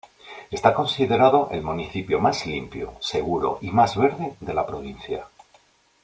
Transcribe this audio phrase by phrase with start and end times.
[0.49, 5.27] Está considerado el municipio más limpio, seguro y más verde de la provincia.